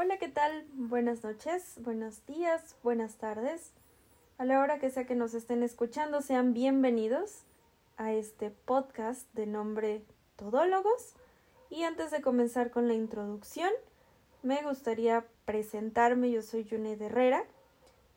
[0.00, 0.64] Hola, ¿qué tal?
[0.74, 3.72] Buenas noches, buenos días, buenas tardes.
[4.36, 7.42] A la hora que sea que nos estén escuchando, sean bienvenidos
[7.96, 10.04] a este podcast de nombre
[10.36, 11.14] Todólogos.
[11.68, 13.72] Y antes de comenzar con la introducción,
[14.44, 16.30] me gustaría presentarme.
[16.30, 17.44] Yo soy Junet Herrera,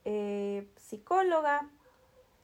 [0.06, 1.68] eh, psicóloga,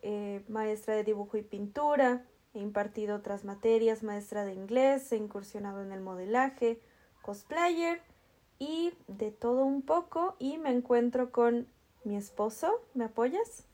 [0.02, 2.26] eh, maestra de dibujo y pintura,
[2.56, 6.82] he impartido otras materias, maestra de inglés, he incursionado en el modelaje,
[7.22, 8.02] cosplayer
[8.60, 11.68] y de todo un poco y me encuentro con
[12.04, 12.88] mi esposo.
[12.94, 13.66] ¿Me apoyas?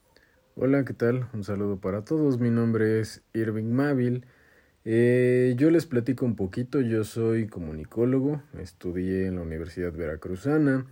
[0.56, 1.28] Hola, ¿qué tal?
[1.34, 2.40] Un saludo para todos.
[2.40, 4.26] Mi nombre es Irving Mávil.
[4.86, 6.82] Eh, yo les platico un poquito.
[6.82, 10.86] Yo soy comunicólogo, estudié en la Universidad Veracruzana.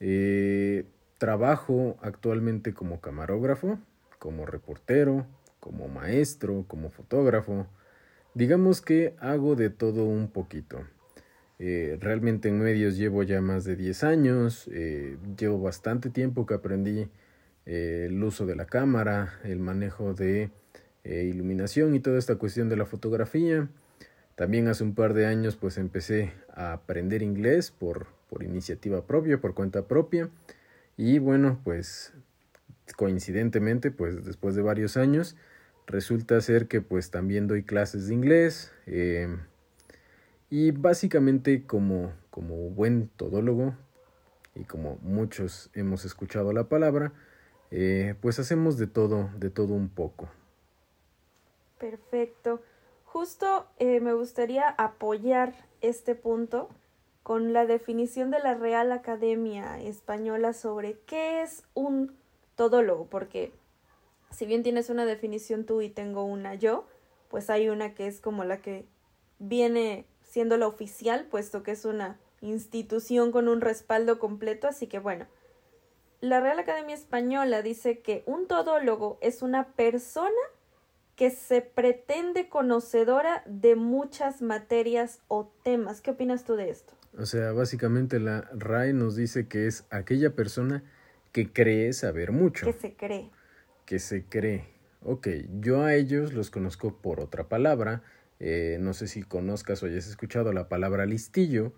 [0.00, 0.86] Eh,
[1.18, 3.78] trabajo actualmente como camarógrafo,
[4.18, 5.26] como reportero,
[5.60, 7.66] como maestro, como fotógrafo.
[8.34, 10.80] Digamos que hago de todo un poquito.
[11.58, 16.54] Eh, realmente en medios llevo ya más de 10 años, eh, llevo bastante tiempo que
[16.54, 17.08] aprendí
[17.66, 20.50] eh, el uso de la cámara, el manejo de
[21.04, 23.68] iluminación y toda esta cuestión de la fotografía.
[24.34, 29.40] También hace un par de años pues empecé a aprender inglés por, por iniciativa propia,
[29.40, 30.28] por cuenta propia.
[30.98, 32.12] Y bueno, pues
[32.96, 35.34] coincidentemente, pues después de varios años,
[35.86, 38.70] resulta ser que pues también doy clases de inglés.
[40.50, 43.74] Y básicamente como, como buen todólogo,
[44.54, 47.12] y como muchos hemos escuchado la palabra,
[47.70, 50.28] eh, pues hacemos de todo, de todo un poco.
[51.78, 52.60] Perfecto.
[53.04, 56.68] Justo eh, me gustaría apoyar este punto
[57.22, 62.16] con la definición de la Real Academia Española sobre qué es un
[62.56, 63.52] todólogo, porque
[64.30, 66.86] si bien tienes una definición tú y tengo una yo,
[67.28, 68.86] pues hay una que es como la que
[69.38, 74.98] viene siendo la oficial, puesto que es una institución con un respaldo completo, así que
[74.98, 75.26] bueno.
[76.20, 80.30] La Real Academia Española dice que un todólogo es una persona
[81.16, 86.00] que se pretende conocedora de muchas materias o temas.
[86.00, 86.94] ¿Qué opinas tú de esto?
[87.18, 90.84] O sea, básicamente la RAE nos dice que es aquella persona
[91.32, 92.66] que cree saber mucho.
[92.66, 93.30] Que se cree.
[93.84, 94.64] Que se cree.
[95.04, 95.28] Ok,
[95.60, 98.02] yo a ellos los conozco por otra palabra,
[98.40, 101.72] eh, no sé si conozcas o hayas escuchado la palabra listillo,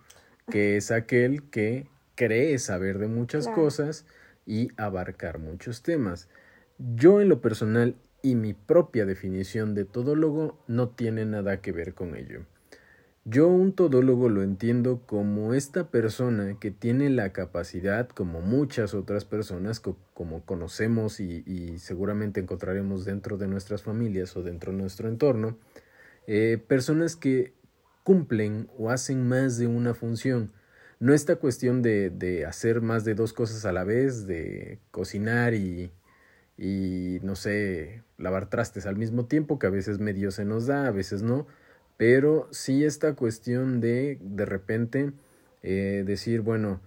[0.50, 4.04] que es aquel que cree saber de muchas cosas
[4.46, 6.28] y abarcar muchos temas.
[6.78, 11.94] Yo en lo personal y mi propia definición de todólogo no tiene nada que ver
[11.94, 12.44] con ello.
[13.24, 19.24] Yo un todólogo lo entiendo como esta persona que tiene la capacidad, como muchas otras
[19.24, 25.58] personas, como conocemos y seguramente encontraremos dentro de nuestras familias o dentro de nuestro entorno,
[26.26, 27.52] eh, personas que
[28.04, 30.52] cumplen o hacen más de una función.
[30.98, 35.54] No esta cuestión de, de hacer más de dos cosas a la vez, de cocinar
[35.54, 35.90] y,
[36.58, 40.86] y, no sé, lavar trastes al mismo tiempo, que a veces medio se nos da,
[40.86, 41.46] a veces no,
[41.96, 45.12] pero sí esta cuestión de de repente
[45.62, 46.80] eh, decir, bueno,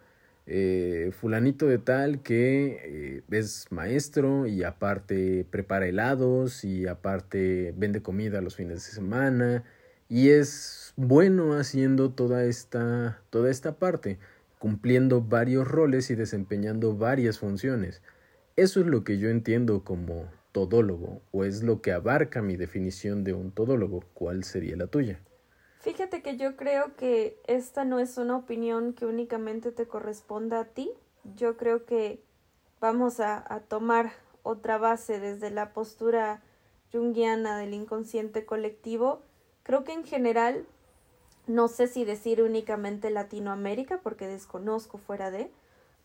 [0.46, 8.02] eh, fulanito de tal que eh, es maestro y aparte prepara helados y aparte vende
[8.02, 9.64] comida los fines de semana
[10.10, 14.20] y es bueno haciendo toda esta toda esta parte
[14.60, 18.02] cumpliendo varios roles y desempeñando varias funciones.
[18.56, 23.24] Eso es lo que yo entiendo como todólogo o es lo que abarca mi definición
[23.24, 24.04] de un todólogo.
[24.14, 25.20] Cuál sería la tuya
[25.84, 30.66] Fíjate que yo creo que esta no es una opinión que únicamente te corresponda a
[30.66, 30.90] ti.
[31.36, 32.24] Yo creo que
[32.80, 34.14] vamos a, tomar
[34.44, 36.42] otra base desde la postura
[36.94, 39.24] junguiana del inconsciente colectivo.
[39.64, 40.66] Creo que en general,
[41.48, 45.52] no sé si decir únicamente Latinoamérica, porque desconozco fuera de,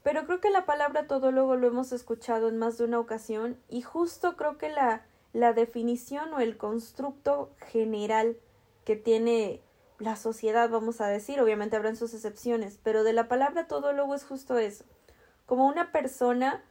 [0.02, 3.56] pero creo que la palabra todo luego lo hemos escuchado en más de una ocasión
[3.68, 8.36] y justo creo que la, la definición o el constructo general
[8.84, 9.60] que tiene
[9.98, 14.24] la sociedad, vamos a decir, obviamente habrán sus excepciones, pero de la palabra todólogo es
[14.24, 14.84] justo eso,
[15.46, 16.62] como una persona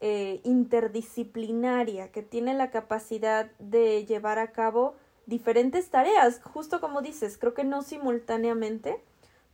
[0.00, 4.94] eh, interdisciplinaria que tiene la capacidad de llevar a cabo
[5.26, 9.02] diferentes tareas, justo como dices, creo que no simultáneamente,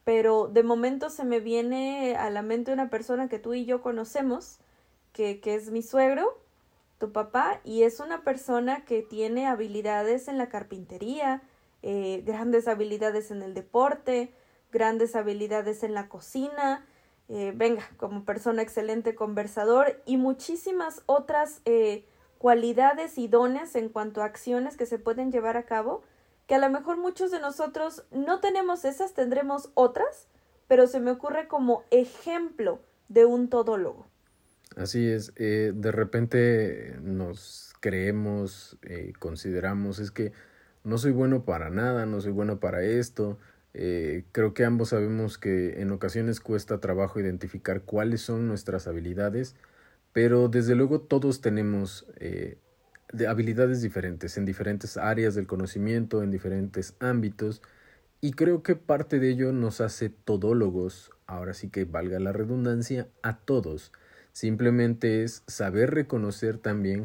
[0.05, 3.83] pero de momento se me viene a la mente una persona que tú y yo
[3.83, 4.59] conocemos,
[5.13, 6.39] que, que es mi suegro,
[6.99, 11.43] tu papá, y es una persona que tiene habilidades en la carpintería,
[11.89, 14.35] eh, grandes habilidades en el deporte,
[14.73, 16.85] grandes habilidades en la cocina,
[17.29, 22.05] eh, venga, como persona excelente conversador y muchísimas otras eh,
[22.39, 26.03] cualidades y dones en cuanto a acciones que se pueden llevar a cabo,
[26.49, 30.27] que a lo mejor muchos de nosotros no tenemos esas, tendremos otras,
[30.67, 34.09] pero se me ocurre como ejemplo de un todólogo.
[34.75, 38.77] Así es, de repente nos creemos,
[39.21, 40.33] consideramos, es que
[40.87, 43.39] no soy bueno para nada, no soy bueno para esto.
[43.75, 49.55] Eh, creo que ambos sabemos que en ocasiones cuesta trabajo identificar cuáles son nuestras habilidades,
[50.15, 52.07] pero desde luego todos tenemos
[53.13, 57.63] de habilidades diferentes, en diferentes áreas del conocimiento, en diferentes ámbitos,
[58.21, 63.09] y creo que parte de ello nos hace todólogos, ahora sí que valga la redundancia,
[63.23, 63.93] a todos.
[64.33, 67.05] Simplemente es saber reconocer también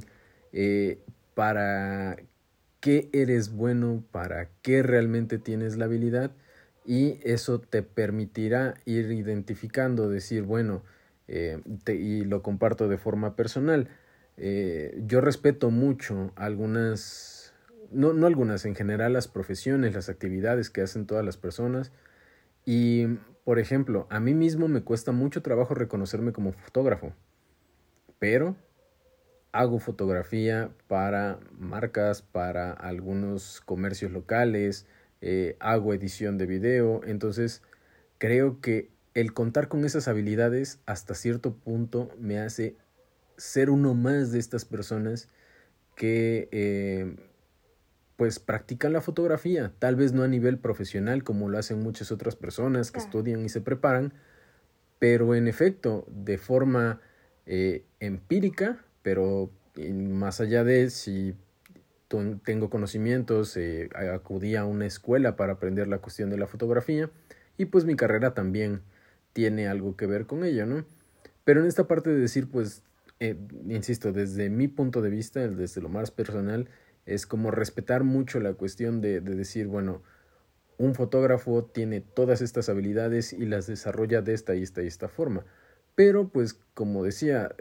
[0.53, 0.99] eh,
[1.33, 2.17] para
[2.81, 6.31] qué eres bueno, para qué realmente tienes la habilidad
[6.85, 10.83] y eso te permitirá ir identificando, decir, bueno,
[11.27, 13.87] eh, y lo comparto de forma personal,
[14.37, 17.53] eh, yo respeto mucho algunas,
[17.91, 21.91] no, no algunas, en general las profesiones, las actividades que hacen todas las personas.
[22.65, 23.05] Y,
[23.43, 27.13] por ejemplo, a mí mismo me cuesta mucho trabajo reconocerme como fotógrafo,
[28.17, 28.55] pero
[29.51, 34.85] hago fotografía para marcas, para algunos comercios locales,
[35.21, 37.61] eh, hago edición de video, entonces
[38.17, 42.75] creo que el contar con esas habilidades hasta cierto punto me hace
[43.37, 45.27] ser uno más de estas personas
[45.95, 47.15] que eh,
[48.15, 52.35] pues practican la fotografía, tal vez no a nivel profesional como lo hacen muchas otras
[52.35, 54.13] personas que estudian y se preparan,
[54.99, 57.01] pero en efecto de forma
[57.45, 61.35] eh, empírica, pero más allá de si
[62.43, 67.09] tengo conocimientos, eh, acudí a una escuela para aprender la cuestión de la fotografía
[67.57, 68.81] y pues mi carrera también
[69.33, 70.85] tiene algo que ver con ello, ¿no?
[71.45, 72.83] Pero en esta parte de decir, pues
[73.19, 73.37] eh,
[73.69, 76.67] insisto, desde mi punto de vista, desde lo más personal,
[77.05, 80.01] es como respetar mucho la cuestión de, de decir, bueno,
[80.77, 85.07] un fotógrafo tiene todas estas habilidades y las desarrolla de esta y esta y esta
[85.07, 85.45] forma.
[85.95, 87.55] Pero, pues, como decía,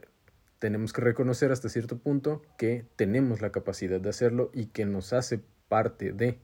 [0.61, 5.12] tenemos que reconocer hasta cierto punto que tenemos la capacidad de hacerlo y que nos
[5.12, 6.39] hace parte de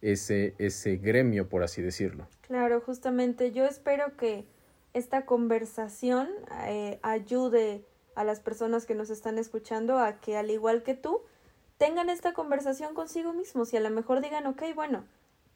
[0.00, 2.26] ese, ese gremio, por así decirlo.
[2.40, 4.46] Claro, justamente yo espero que
[4.94, 6.28] esta conversación
[6.66, 7.84] eh, ayude
[8.14, 11.20] a las personas que nos están escuchando a que al igual que tú
[11.76, 15.04] tengan esta conversación consigo mismos y a lo mejor digan, ok, bueno,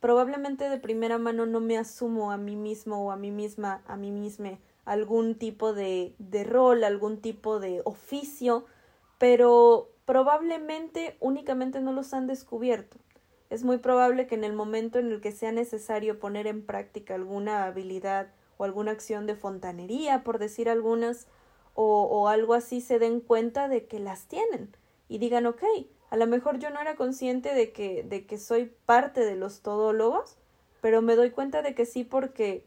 [0.00, 3.96] probablemente de primera mano no me asumo a mí mismo o a mí misma, a
[3.96, 8.66] mí misma algún tipo de, de rol, algún tipo de oficio,
[9.18, 12.98] pero probablemente únicamente no los han descubierto.
[13.50, 17.14] Es muy probable que en el momento en el que sea necesario poner en práctica
[17.14, 21.28] alguna habilidad o alguna acción de fontanería, por decir algunas,
[21.74, 24.76] o, o algo así se den cuenta de que las tienen
[25.08, 25.62] y digan, ok,
[26.10, 29.62] a lo mejor yo no era consciente de que, de que soy parte de los
[29.62, 30.36] todólogos,
[30.80, 32.64] pero me doy cuenta de que sí porque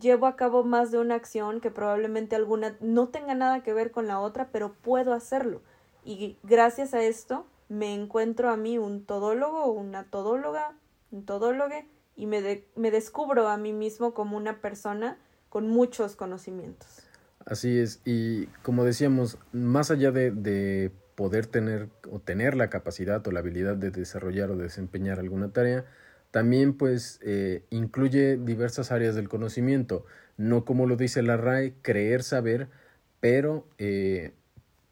[0.00, 3.90] llevo a cabo más de una acción que probablemente alguna no tenga nada que ver
[3.90, 5.62] con la otra, pero puedo hacerlo.
[6.04, 10.74] Y gracias a esto me encuentro a mí un todólogo una todóloga,
[11.10, 11.74] un todólogo,
[12.16, 15.18] y me, me descubro a mí mismo como una persona
[15.48, 17.02] con muchos conocimientos.
[17.44, 23.26] Así es, y como decíamos, más allá de, de poder tener o tener la capacidad
[23.26, 25.84] o la habilidad de desarrollar o desempeñar alguna tarea,
[26.30, 30.04] también pues eh, incluye diversas áreas del conocimiento,
[30.36, 32.68] no como lo dice la RAE, creer saber,
[33.20, 34.32] pero eh,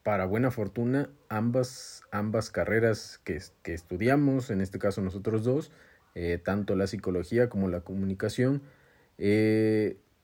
[0.03, 5.73] para buena fortuna ambas, ambas carreras que, que, estudiamos, en este caso nosotros dos,
[6.15, 8.63] eh, tanto la psicología como la comunicación,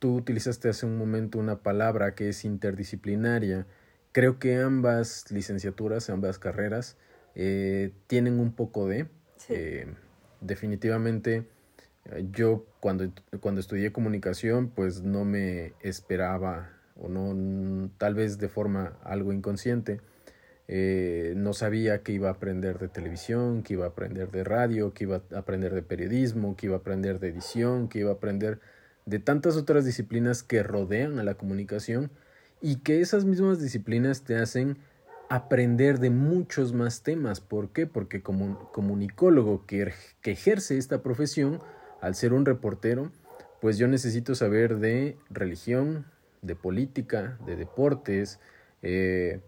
[0.00, 3.66] Tú utilizaste hace un momento una palabra que es interdisciplinaria.
[4.12, 6.96] Creo que ambas licenciaturas, ambas carreras,
[7.34, 9.08] eh, tienen un poco de...
[9.50, 9.92] Eh,
[10.40, 11.44] definitivamente,
[12.06, 18.48] eh, yo cuando, cuando estudié comunicación, pues no me esperaba, o no, tal vez de
[18.48, 20.00] forma algo inconsciente,
[21.34, 25.02] no sabía que iba a aprender de televisión, que iba a aprender de radio, que
[25.02, 28.60] iba a aprender de periodismo, que iba a aprender de edición, que iba a aprender
[29.04, 32.10] de tantas otras disciplinas que rodean a la comunicación
[32.60, 34.78] y que esas mismas disciplinas te hacen
[35.30, 37.40] aprender de muchos más temas.
[37.40, 37.86] ¿Por qué?
[37.86, 41.60] Porque como comunicólogo que, que ejerce esta profesión,
[42.00, 43.12] al ser un reportero,
[43.60, 46.04] pues yo necesito saber de religión,
[46.42, 48.40] de política, de deportes,
[48.82, 49.40] eh,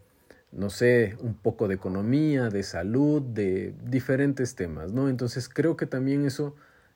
[0.52, 5.08] no sé, un poco de economía, de salud, de diferentes temas, ¿no?
[5.08, 6.54] Entonces creo que también eso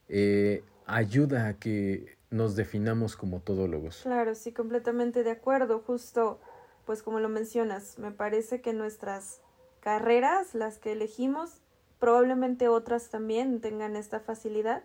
[0.08, 4.02] eh, ayuda a que nos definamos como todólogos.
[4.02, 5.80] Claro, sí, completamente de acuerdo.
[5.80, 6.38] Justo,
[6.86, 9.40] pues como lo mencionas, me parece que nuestras
[9.80, 11.60] carreras, las que elegimos,
[11.98, 14.84] probablemente otras también tengan esta facilidad,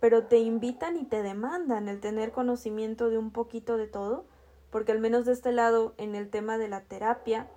[0.00, 4.26] pero te invitan y te demandan el tener conocimiento de un poquito de todo,
[4.70, 7.48] porque al menos de este lado, en el tema de la terapia,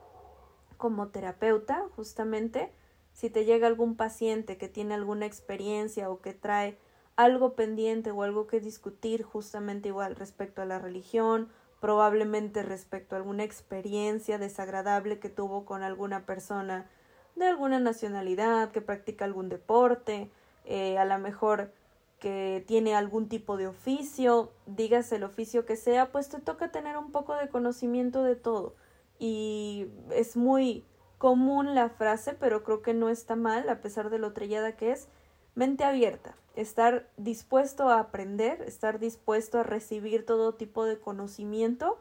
[0.77, 2.71] como terapeuta, justamente,
[3.13, 6.77] si te llega algún paciente que tiene alguna experiencia o que trae
[7.15, 11.49] algo pendiente o algo que discutir justamente igual respecto a la religión,
[11.83, 16.89] probablemente respecto a alguna experiencia desagradable que tuvo con alguna persona
[17.35, 20.31] de alguna nacionalidad, que practica algún deporte,
[20.63, 21.73] eh, a lo mejor
[22.19, 26.95] que tiene algún tipo de oficio, digas el oficio que sea, pues te toca tener
[26.95, 28.75] un poco de conocimiento de todo.
[29.19, 30.85] Y es muy
[31.17, 34.93] común la frase, pero creo que no está mal, a pesar de lo trillada que
[34.93, 35.09] es,
[35.55, 41.99] mente abierta, estar dispuesto a aprender, estar dispuesto a recibir todo tipo de conocimiento,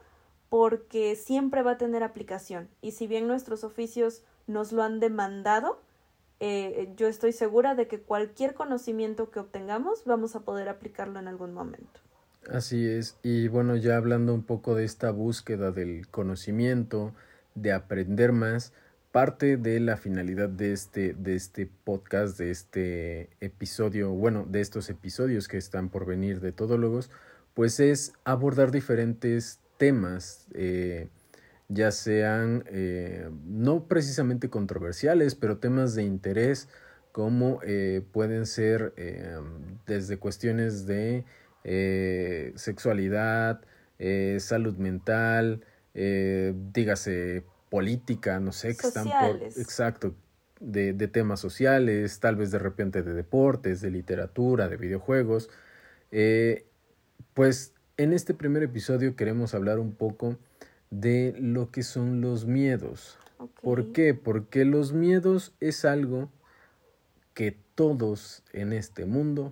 [0.49, 2.69] porque siempre va a tener aplicación.
[2.81, 5.79] Y si bien nuestros oficios nos lo han demandado,
[6.39, 11.27] eh, yo estoy segura de que cualquier conocimiento que obtengamos vamos a poder aplicarlo en
[11.27, 12.01] algún momento.
[12.51, 17.13] Así es, y bueno, ya hablando un poco de esta búsqueda del conocimiento,
[17.55, 18.73] de aprender más,
[19.13, 24.89] parte de la finalidad de este, de este podcast, de este episodio, bueno, de estos
[24.89, 27.11] episodios que están por venir de Todólogos,
[27.53, 31.09] pues es abordar diferentes temas, eh,
[31.69, 36.67] ya sean eh, no precisamente controversiales, pero temas de interés
[37.11, 38.95] como eh, pueden ser
[39.85, 41.23] desde cuestiones de
[42.55, 43.61] sexualidad,
[44.39, 45.61] salud mental,
[45.93, 47.43] dígase
[47.73, 50.13] política, no sé, que están por, exacto,
[50.59, 55.49] de, de, temas sociales, tal vez de repente de deportes, de literatura, de videojuegos.
[57.33, 60.37] pues en este primer episodio queremos hablar un poco
[60.91, 63.17] de lo que son los miedos.
[63.63, 64.13] ¿Por qué?
[64.13, 66.29] Porque los miedos es algo
[67.33, 69.51] que todos en este mundo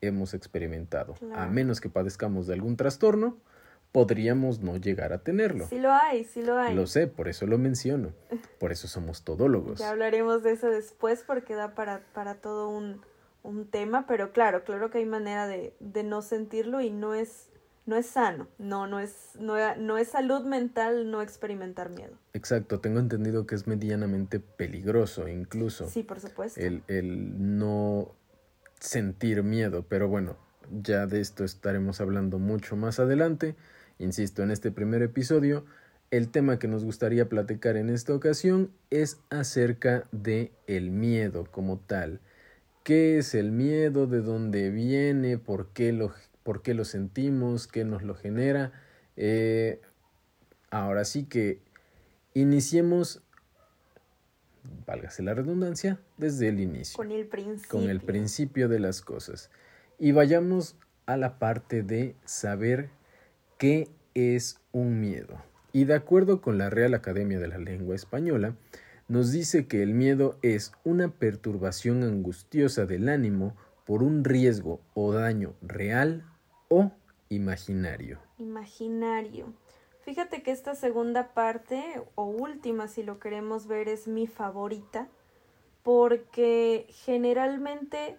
[0.00, 1.14] hemos experimentado.
[1.36, 3.38] A menos que padezcamos de algún trastorno,
[3.92, 5.66] podríamos no llegar a tenerlo.
[5.68, 6.74] Sí lo hay, sí lo hay.
[6.74, 8.12] Lo sé, por eso lo menciono.
[8.58, 9.78] Por eso somos todólogos.
[9.78, 13.02] Ya hablaremos de eso después porque da para, para todo un,
[13.42, 17.48] un tema, pero claro, claro que hay manera de, de no sentirlo y no es
[17.84, 22.12] no es sano, no, no es, no, no es salud mental no experimentar miedo.
[22.32, 25.88] Exacto, tengo entendido que es medianamente peligroso incluso.
[25.88, 26.60] Sí, por supuesto.
[26.60, 28.14] El, el no
[28.78, 30.36] sentir miedo, pero bueno,
[30.70, 33.56] ya de esto estaremos hablando mucho más adelante.
[33.98, 35.64] Insisto, en este primer episodio,
[36.10, 41.78] el tema que nos gustaría platicar en esta ocasión es acerca de el miedo como
[41.78, 42.20] tal.
[42.84, 44.06] ¿Qué es el miedo?
[44.06, 45.38] ¿De dónde viene?
[45.38, 48.72] ¿Por qué lo por qué lo sentimos, qué nos lo genera.
[49.16, 49.80] Eh,
[50.70, 51.60] ahora sí que
[52.34, 53.22] iniciemos,
[54.86, 56.96] válgase la redundancia, desde el inicio.
[56.96, 57.68] Con el principio.
[57.70, 59.50] Con el principio de las cosas.
[59.98, 62.90] Y vayamos a la parte de saber
[63.62, 65.40] qué es un miedo.
[65.72, 68.56] Y de acuerdo con la Real Academia de la Lengua Española,
[69.06, 73.54] nos dice que el miedo es una perturbación angustiosa del ánimo
[73.86, 76.24] por un riesgo o daño real
[76.70, 76.90] o
[77.28, 78.18] imaginario.
[78.36, 79.54] Imaginario.
[80.00, 81.84] Fíjate que esta segunda parte,
[82.16, 85.06] o última si lo queremos ver, es mi favorita,
[85.84, 88.18] porque generalmente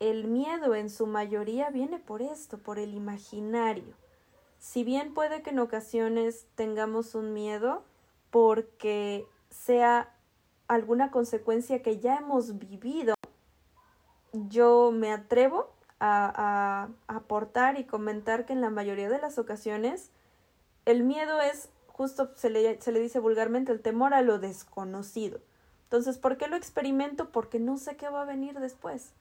[0.00, 3.99] el miedo en su mayoría viene por esto, por el imaginario.
[4.60, 7.82] Si bien puede que en ocasiones tengamos un miedo
[8.30, 10.14] porque sea
[10.68, 13.14] alguna consecuencia que ya hemos vivido,
[14.32, 20.10] yo me atrevo a, aportar y comentar que en la mayoría de las ocasiones
[20.84, 25.40] el miedo es justo se le, se le dice vulgarmente el temor a lo desconocido.
[25.84, 27.32] Entonces, ¿por qué lo experimento?
[27.32, 29.14] Porque no sé qué va a venir después.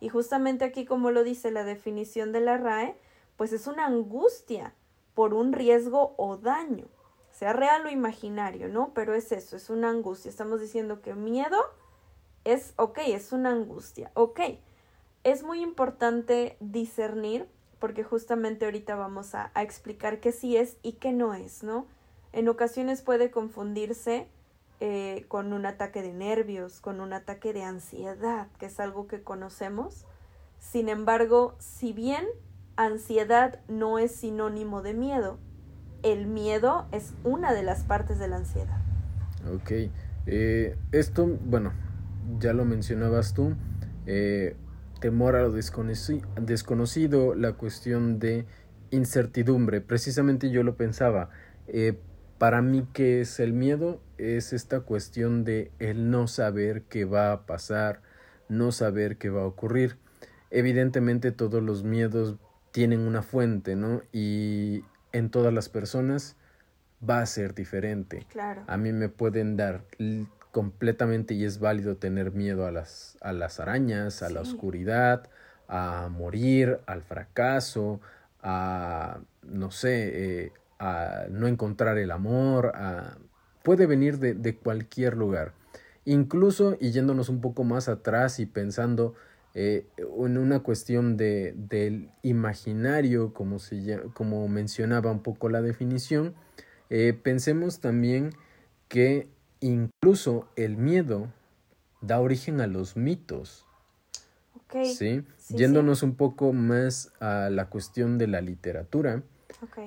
[0.00, 2.94] Y justamente aquí, como lo dice la definición de la RAE,
[3.36, 4.74] pues es una angustia
[5.14, 6.86] por un riesgo o daño,
[7.30, 8.92] sea real o imaginario, ¿no?
[8.94, 10.30] Pero es eso, es una angustia.
[10.30, 11.58] Estamos diciendo que miedo
[12.44, 14.40] es, ok, es una angustia, ok
[15.24, 21.12] es muy importante discernir, porque justamente ahorita vamos a, explicar qué sí es y qué
[21.12, 21.86] no es, ¿no?
[22.32, 24.28] En ocasiones puede confundirse
[24.80, 29.22] eh, con un ataque de nervios, con un ataque de ansiedad, que es algo que
[29.22, 30.06] conocemos.
[30.58, 32.26] Sin embargo, si bien
[32.76, 35.38] ansiedad no es sinónimo de miedo,
[36.02, 38.80] el miedo es una de las partes de la ansiedad.
[39.54, 39.90] Ok.
[40.26, 41.72] Eh, esto, bueno,
[42.38, 43.54] ya lo mencionabas tú.
[44.06, 44.56] Eh,
[45.00, 48.46] temor a lo desconocido, la cuestión de
[48.90, 49.80] incertidumbre.
[49.80, 51.30] Precisamente yo lo pensaba.
[51.66, 51.98] Eh,
[52.38, 54.00] para mí, ¿qué es el miedo?
[54.18, 58.02] Es esta cuestión de el no saber qué va a pasar,
[58.48, 59.98] no saber qué va a ocurrir.
[60.50, 62.36] evidentemente todos los miedos
[62.72, 64.02] tienen una fuente, ¿no?
[64.12, 66.36] Y en todas las personas
[67.08, 68.26] va a ser diferente.
[68.30, 68.64] Claro.
[68.66, 69.84] A mí me pueden dar
[70.50, 75.28] completamente y es válido tener miedo a las, a las arañas, a la oscuridad,
[75.68, 78.00] a morir, al fracaso,
[78.42, 83.16] a, no sé, eh, a no encontrar el amor, a,
[83.62, 85.52] puede venir de, de, cualquier lugar.
[86.04, 89.14] Incluso, y yéndonos un poco más atrás y pensando
[89.54, 96.34] eh, en una cuestión de, del imaginario, como, se, como mencionaba un poco la definición,
[96.88, 98.34] eh, pensemos también
[98.88, 99.28] que
[99.60, 101.32] incluso el miedo
[102.00, 103.66] da origen a los mitos.
[104.84, 105.22] ¿sí?
[105.50, 109.22] Yéndonos un poco más a la cuestión de la literatura,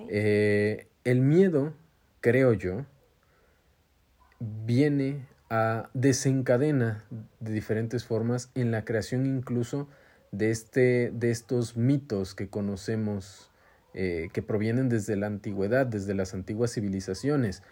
[0.09, 1.73] eh, el miedo,
[2.21, 2.85] creo yo,
[4.39, 7.05] viene a desencadena
[7.39, 9.87] de diferentes formas en la creación incluso
[10.31, 13.51] de, este, de estos mitos que conocemos
[13.93, 17.63] eh, que provienen desde la antigüedad, desde las antiguas civilizaciones.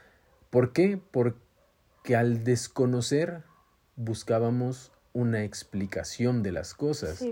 [0.49, 1.01] ¿Por qué?
[1.11, 3.43] Porque al desconocer
[3.95, 7.23] buscábamos una explicación de las cosas.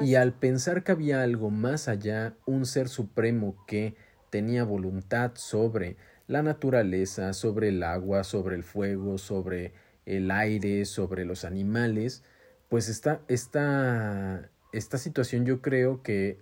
[0.00, 3.96] Y al pensar que había algo más allá, un ser supremo que
[4.30, 5.96] tenía voluntad sobre
[6.28, 9.72] la naturaleza, sobre el agua, sobre el fuego, sobre
[10.06, 12.22] el aire, sobre los animales,
[12.68, 16.38] pues esta, esta, esta situación yo creo que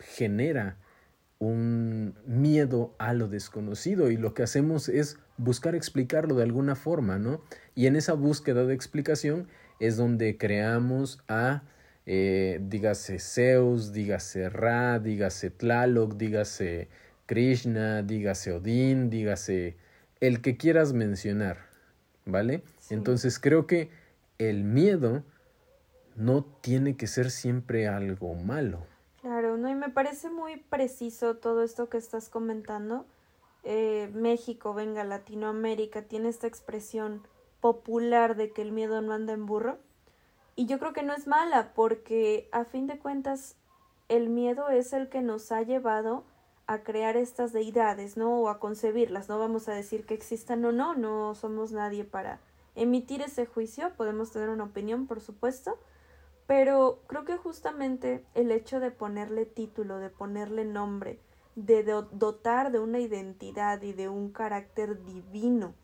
[0.00, 0.78] genera
[1.38, 7.18] un miedo a lo desconocido y lo que hacemos es buscar explicarlo de alguna forma,
[7.18, 7.42] ¿no?
[7.74, 9.48] Y en esa búsqueda de explicación
[9.78, 11.62] es donde creamos a,
[12.06, 16.88] eh, dígase Zeus, dígase Ra, dígase Tlaloc, dígase
[17.26, 19.76] Krishna, dígase Odín, dígase
[20.20, 21.58] el que quieras mencionar,
[22.24, 22.62] ¿vale?
[22.88, 23.90] Entonces creo que
[24.38, 25.24] el miedo
[26.14, 28.86] no tiene que ser siempre algo malo.
[29.20, 33.06] Claro, no, y me parece muy preciso todo esto que estás comentando.
[33.64, 37.22] Eh, México, venga, Latinoamérica, tiene esta expresión
[37.60, 39.78] popular de que el miedo no anda en burro.
[40.54, 43.56] Y yo creo que no es mala, porque a fin de cuentas
[44.08, 46.24] el miedo es el que nos ha llevado
[46.66, 48.40] a crear estas deidades, ¿no?
[48.40, 49.28] O a concebirlas.
[49.28, 52.40] No vamos a decir que existan o no, no somos nadie para
[52.74, 55.78] emitir ese juicio, podemos tener una opinión, por supuesto,
[56.46, 61.18] pero creo que justamente el hecho de ponerle título, de ponerle nombre,
[61.56, 65.74] de dotar de una identidad y de un carácter divino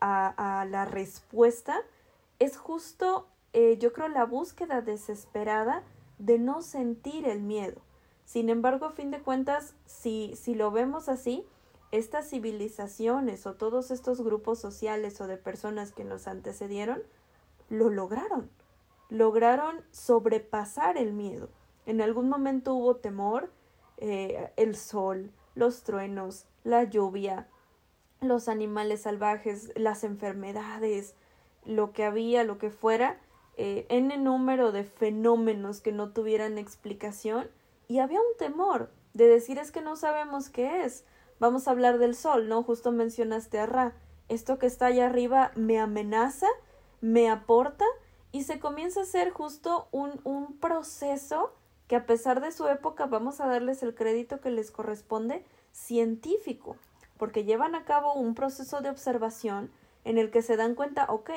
[0.00, 1.76] a, la respuesta,
[2.38, 5.82] es justo, eh, yo creo, la búsqueda desesperada
[6.18, 7.80] de no sentir el miedo.
[8.28, 11.46] Sin embargo, a fin de cuentas, si, si lo vemos así,
[11.92, 17.00] estas civilizaciones o todos estos grupos sociales o de personas que nos antecedieron,
[17.70, 18.50] lo lograron.
[19.08, 21.48] Lograron sobrepasar el miedo.
[21.86, 23.50] En algún momento hubo temor,
[23.96, 27.48] eh, el sol, los truenos, la lluvia,
[28.20, 31.14] los animales salvajes, las enfermedades,
[31.64, 33.18] lo que había, lo que fuera,
[33.56, 37.48] eh, el número de fenómenos que no tuvieran explicación
[37.88, 41.04] y había un temor de decir es que no sabemos qué es.
[41.40, 42.62] Vamos a hablar del sol, ¿no?
[42.62, 43.94] Justo mencionaste a Ra.
[44.28, 46.48] Esto que está allá arriba me amenaza,
[47.00, 47.84] me aporta
[48.30, 51.52] y se comienza a hacer justo un, un proceso
[51.86, 56.76] que a pesar de su época vamos a darles el crédito que les corresponde científico
[57.18, 59.70] porque llevan a cabo un proceso de observación
[60.04, 61.30] en el que se dan cuenta, ok,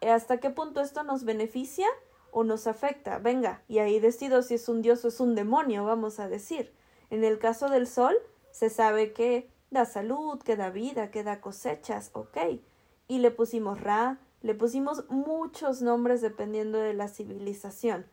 [0.00, 1.86] ¿hasta qué punto esto nos beneficia
[2.32, 3.18] o nos afecta?
[3.18, 6.72] Venga, y ahí decido si es un dios o es un demonio, vamos a decir.
[7.10, 8.16] En el caso del sol,
[8.50, 12.36] se sabe que da salud, que da vida, que da cosechas, ok.
[13.08, 18.06] Y le pusimos Ra, le pusimos muchos nombres dependiendo de la civilización.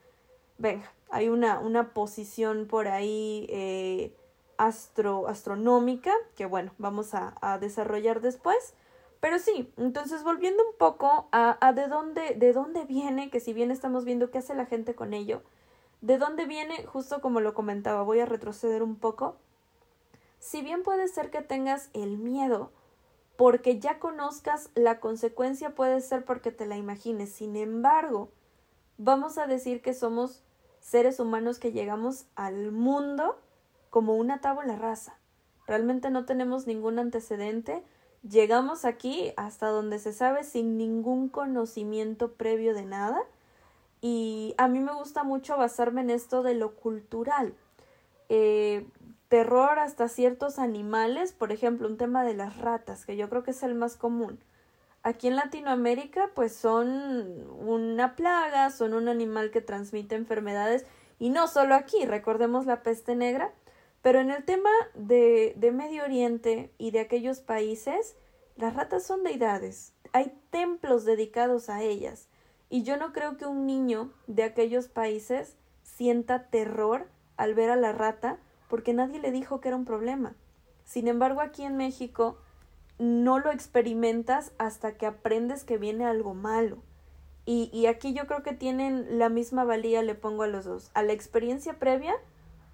[0.58, 4.16] Venga, hay una, una posición por ahí eh,
[4.58, 8.74] astro, astronómica, que bueno, vamos a, a, desarrollar después.
[9.20, 13.54] Pero sí, entonces volviendo un poco a, a, de dónde, de dónde viene, que si
[13.54, 15.42] bien estamos viendo qué hace la gente con ello,
[16.02, 19.36] de dónde viene, justo como lo comentaba, voy a retroceder un poco.
[20.40, 22.72] Si bien puede ser que tengas el miedo,
[23.36, 27.32] porque ya conozcas la consecuencia, puede ser porque te la imagines.
[27.32, 28.30] Sin embargo,
[28.98, 30.44] vamos a decir que somos
[30.80, 33.40] seres humanos que llegamos al mundo
[33.90, 35.18] como una tabla rasa.
[35.68, 37.84] Realmente no tenemos ningún antecedente.
[38.24, 43.22] Llegamos aquí hasta donde se sabe sin ningún conocimiento previo de nada.
[44.02, 47.54] Y a mí me gusta mucho basarme en esto de lo cultural.
[48.30, 48.86] Eh,
[49.30, 53.52] terror hasta ciertos animales, por ejemplo, un tema de las ratas, que yo creo que
[53.52, 54.40] es el más común.
[55.04, 60.86] Aquí en Latinoamérica, pues son una plaga, son un animal que transmite enfermedades
[61.20, 63.52] Y no solo aquí, recordemos la peste negra,
[64.08, 68.16] pero en el tema de, de Medio Oriente y de aquellos países,
[68.56, 69.92] las ratas son deidades.
[70.14, 72.30] Hay templos dedicados a ellas.
[72.70, 77.76] Y yo no creo que un niño de aquellos países sienta terror al ver a
[77.76, 78.40] la rata
[78.70, 80.38] porque nadie le dijo que era un problema.
[80.86, 82.38] Sin embargo, aquí en México
[83.00, 86.78] no lo experimentas hasta que aprendes que viene algo malo.
[87.46, 90.92] Y, y aquí yo creo que tienen la misma valía, le pongo a los dos,
[90.94, 92.16] a la experiencia previa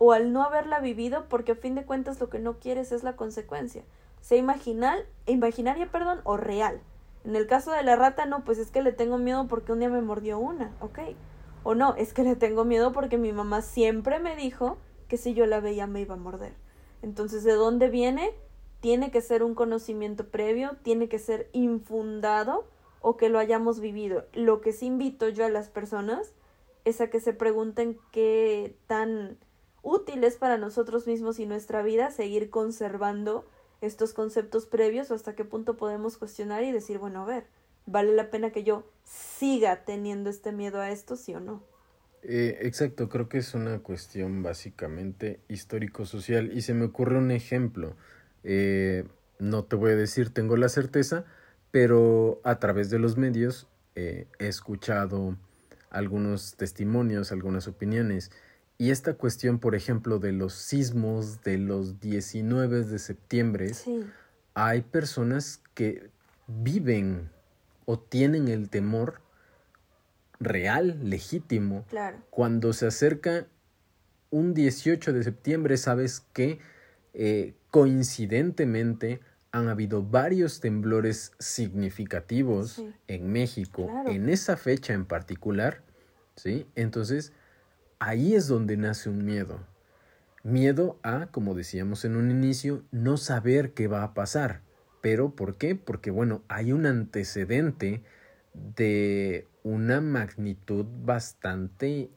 [0.05, 3.03] o al no haberla vivido, porque a fin de cuentas lo que no quieres es
[3.03, 3.85] la consecuencia,
[4.19, 6.81] sea imaginal, imaginaria, perdón, o real.
[7.23, 9.79] En el caso de la rata, no, pues es que le tengo miedo porque un
[9.79, 10.99] día me mordió una, ok.
[11.63, 15.33] O no, es que le tengo miedo porque mi mamá siempre me dijo que si
[15.33, 16.53] yo la veía me iba a morder.
[17.01, 18.31] Entonces, ¿de dónde viene?
[18.81, 22.65] Tiene que ser un conocimiento previo, tiene que ser infundado
[22.99, 24.25] o que lo hayamos vivido.
[24.33, 26.33] Lo que sí invito yo a las personas
[26.83, 29.37] es a que se pregunten qué tan
[29.83, 33.45] útil es para nosotros mismos y nuestra vida seguir conservando
[33.81, 37.43] estos conceptos previos o hasta qué punto podemos cuestionar y decir, bueno, a ver,
[37.85, 41.61] ¿vale la pena que yo siga teniendo este miedo a esto, sí o no?
[42.23, 47.97] Eh, exacto, creo que es una cuestión básicamente histórico-social y se me ocurre un ejemplo.
[48.45, 49.03] Eh,
[49.39, 51.25] no te voy a decir tengo la certeza,
[51.71, 55.35] pero a través de los medios eh, he escuchado
[55.89, 58.31] algunos testimonios, algunas opiniones
[58.83, 63.71] y esta cuestión, por ejemplo, de los sismos de los 19 de septiembre,
[64.55, 66.09] hay personas que
[66.47, 67.29] viven
[67.85, 69.21] o tienen el temor
[70.37, 71.85] real, legítimo.
[72.29, 73.47] Cuando se acerca
[74.31, 76.59] un 18 de septiembre, sabes que
[77.13, 79.21] eh, coincidentemente
[79.53, 85.83] han habido varios temblores significativos en México en esa fecha en particular,
[86.35, 86.67] ¿sí?
[86.75, 87.31] Entonces,
[88.03, 89.59] ahí es donde nace un miedo.
[90.43, 94.61] Miedo a, como decíamos en un inicio, no saber qué va a pasar.
[95.01, 95.75] Pero ¿por qué?
[95.75, 98.03] Porque bueno, hay un antecedente
[98.53, 102.09] de una magnitud bastante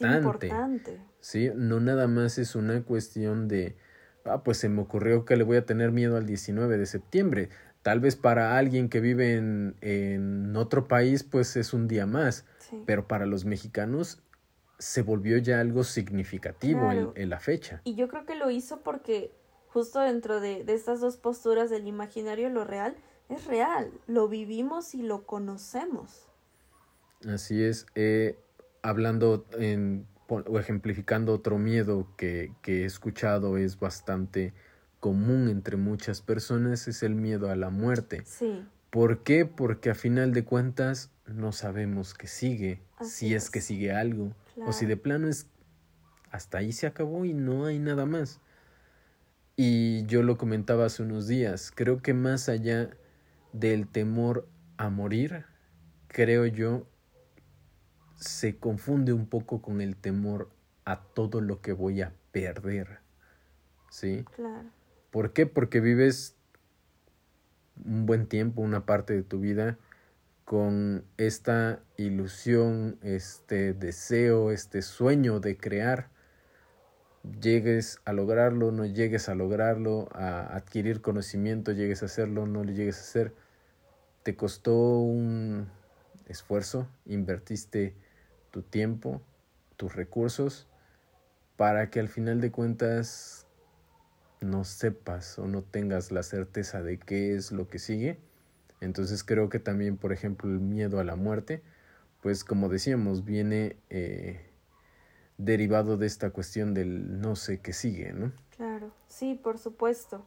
[0.00, 1.00] importante.
[1.20, 3.76] Sí, no nada más es una cuestión de,
[4.24, 7.50] ah, pues se me ocurrió que le voy a tener miedo al 19 de septiembre.
[7.82, 12.44] Tal vez para alguien que vive en, en otro país, pues es un día más.
[12.84, 14.22] Pero para los mexicanos
[14.78, 17.80] se volvió ya algo significativo en, la fecha.
[17.84, 19.32] Y yo creo que lo hizo porque
[19.68, 22.96] justo dentro de, de estas dos posturas del imaginario y lo real,
[23.28, 26.28] es real, lo vivimos y lo conocemos.
[27.28, 28.38] Así es, eh,
[28.82, 34.54] hablando en, o ejemplificando otro miedo que, que he escuchado es bastante
[35.00, 38.22] común entre muchas personas, es el miedo a la muerte.
[38.24, 38.64] Sí.
[38.90, 39.44] ¿Por qué?
[39.44, 44.32] Porque a final de cuentas no sabemos qué sigue, si es que sigue algo.
[44.66, 45.46] O si de plano es
[46.30, 48.40] hasta ahí se acabó y no hay nada más.
[49.56, 52.90] Y yo lo comentaba hace unos días, creo que más allá
[53.52, 55.46] del temor a morir,
[56.06, 56.86] creo yo,
[58.16, 60.50] se confunde un poco con el temor
[60.84, 63.00] a todo lo que voy a perder.
[63.90, 64.24] ¿Sí?
[64.36, 64.70] Claro.
[65.10, 65.46] ¿Por qué?
[65.46, 66.36] Porque vives
[67.84, 69.78] un buen tiempo, una parte de tu vida,
[70.48, 76.08] con esta ilusión, este deseo, este sueño de crear,
[77.42, 82.72] llegues a lograrlo, no llegues a lograrlo, a adquirir conocimiento, llegues a hacerlo, no lo
[82.72, 83.34] llegues a hacer,
[84.22, 85.68] te costó un
[86.28, 87.94] esfuerzo, invertiste
[88.50, 89.20] tu tiempo,
[89.76, 90.66] tus recursos,
[91.58, 93.46] para que al final de cuentas
[94.40, 98.18] no sepas o no tengas la certeza de qué es lo que sigue
[98.80, 101.62] entonces creo que también, por ejemplo, el miedo a la muerte,
[102.22, 104.40] pues como decíamos, viene eh,
[105.36, 108.32] derivado de esta cuestión del no sé qué sigue, ¿no?
[108.56, 110.24] Claro, sí, por supuesto.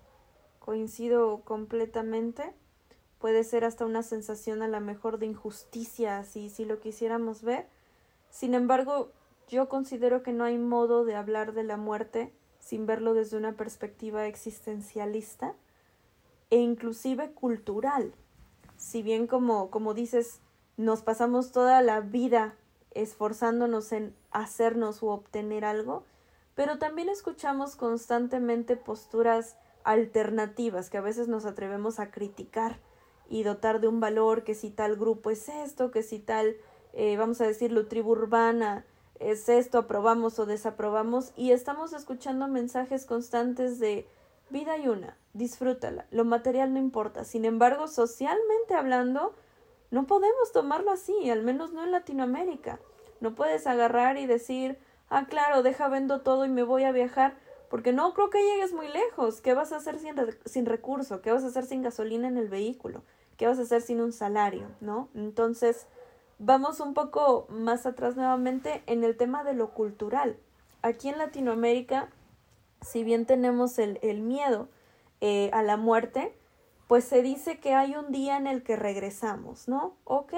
[0.59, 2.53] Coincido completamente.
[3.19, 7.67] Puede ser hasta una sensación a la mejor de injusticia, si, si lo quisiéramos ver.
[8.29, 9.11] Sin embargo,
[9.47, 13.53] yo considero que no hay modo de hablar de la muerte sin verlo desde una
[13.53, 15.55] perspectiva existencialista
[16.49, 18.13] e inclusive cultural
[18.81, 20.39] si bien como, como dices,
[20.75, 22.55] nos pasamos toda la vida
[22.89, 26.03] esforzándonos en hacernos u obtener algo,
[26.55, 32.79] pero también escuchamos constantemente posturas alternativas que a veces nos atrevemos a criticar
[33.29, 36.57] y dotar de un valor que si tal grupo es esto, que si tal,
[36.93, 38.83] eh, vamos a decirlo, tribu urbana
[39.19, 44.07] es esto, aprobamos o desaprobamos y estamos escuchando mensajes constantes de
[44.49, 47.23] vida y una, disfrútala, lo material no importa.
[47.23, 49.33] Sin embargo, socialmente hablando,
[49.89, 52.79] no podemos tomarlo así, al menos no en Latinoamérica.
[53.19, 54.77] No puedes agarrar y decir,
[55.09, 57.35] ah, claro, deja vendo todo y me voy a viajar,
[57.69, 59.41] porque no creo que llegues muy lejos.
[59.41, 60.15] ¿Qué vas a hacer sin,
[60.45, 61.21] sin recurso?
[61.21, 63.03] ¿Qué vas a hacer sin gasolina en el vehículo?
[63.37, 64.67] ¿Qué vas a hacer sin un salario?
[64.81, 65.09] ¿No?
[65.15, 65.87] Entonces,
[66.39, 70.37] vamos un poco más atrás nuevamente en el tema de lo cultural.
[70.81, 72.09] Aquí en Latinoamérica,
[72.81, 74.67] si bien tenemos el, el miedo
[75.21, 76.33] eh, a la muerte,
[76.87, 79.95] pues se dice que hay un día en el que regresamos, ¿no?
[80.03, 80.33] Ok,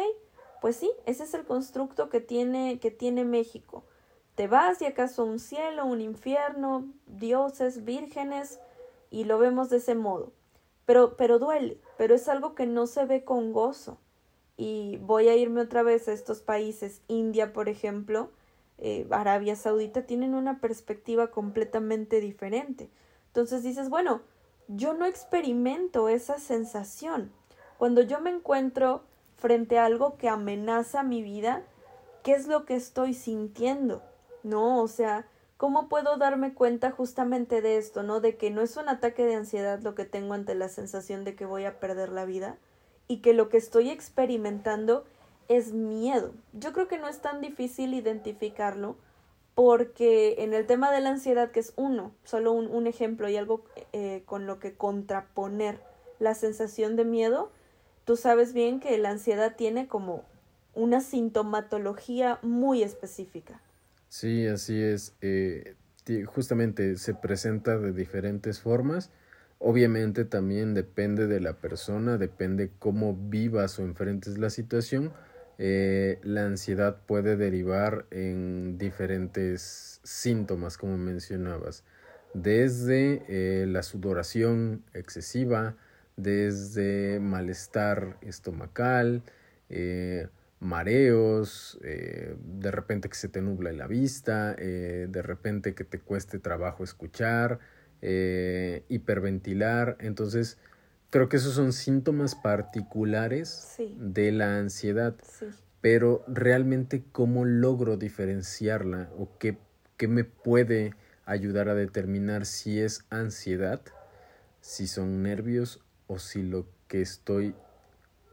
[0.62, 3.84] pues sí, ese es el constructo que tiene, que tiene México.
[4.36, 8.60] Te vas y acaso un cielo, un infierno, dioses, vírgenes,
[9.10, 10.32] y lo vemos de ese modo.
[10.86, 13.98] Pero, pero duele, pero es algo que no se ve con gozo.
[14.58, 18.32] Y voy a irme otra vez a estos países, India, por ejemplo,
[18.80, 22.89] eh, Arabia Saudita, tienen una perspectiva completamente diferente.
[23.28, 24.22] Entonces dices, bueno,
[24.67, 27.32] yo no experimento esa sensación.
[27.78, 29.04] Cuando yo me encuentro
[29.38, 31.63] frente a algo que amenaza mi vida,
[32.23, 34.02] ¿qué es lo que estoy sintiendo?
[34.43, 38.19] No, o sea, ¿cómo puedo darme cuenta justamente de esto, no?
[38.19, 41.36] De que no es un ataque de ansiedad lo que tengo ante la sensación de
[41.36, 42.58] que voy a perder la vida
[43.08, 45.06] y que lo que estoy experimentando
[45.49, 46.34] es miedo.
[46.54, 48.95] Yo creo que no es tan difícil identificarlo
[49.56, 53.66] porque en el tema de la ansiedad, que es uno, solo un, ejemplo y algo
[53.92, 55.80] eh, con lo que contraponer
[56.20, 57.52] la sensación de miedo,
[58.06, 60.24] tú sabes bien que la ansiedad tiene como
[60.74, 63.62] una sintomatología muy específica.
[64.10, 65.16] Sí, así es.
[65.22, 65.76] Eh,
[66.26, 69.12] justamente se presenta de diferentes formas.
[69.60, 75.13] Obviamente también depende de la persona, depende cómo vivas o enfrentes la situación,
[75.58, 81.84] eh, la ansiedad puede derivar en diferentes síntomas, como mencionabas,
[82.34, 85.76] desde eh, la sudoración excesiva,
[86.18, 89.24] desde malestar estomacal,
[89.70, 90.28] eh,
[90.60, 96.86] mareos, de repente que se te nubla la vista, de repente que te cueste trabajo
[96.86, 97.60] escuchar,
[98.00, 99.98] hiperventilar.
[100.00, 100.58] Entonces,
[101.13, 105.13] Creo que esos son síntomas particulares de la ansiedad.
[105.80, 109.60] Pero realmente cómo logro diferenciarla o qué,
[109.95, 110.95] qué me puede
[111.26, 113.80] ayudar a determinar si es ansiedad,
[114.60, 117.54] si son nervios o si lo que estoy